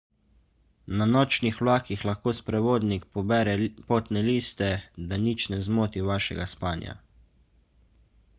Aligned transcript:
na 0.99 1.05
nočnih 1.09 1.59
vlakih 1.63 2.05
lahko 2.09 2.33
sprevodnik 2.37 3.05
pobere 3.19 3.53
potne 3.91 4.25
liste 4.31 4.71
da 5.13 5.21
nič 5.27 5.47
ne 5.55 5.61
zmoti 5.69 6.05
vašega 6.11 6.49
spanja 6.57 6.99